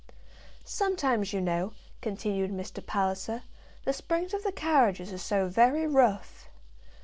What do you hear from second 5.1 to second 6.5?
are so very rough."